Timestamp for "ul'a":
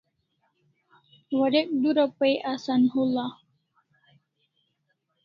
3.01-3.25